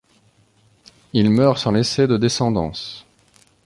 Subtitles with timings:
[1.13, 3.05] Il meurt sans laisser de descendance.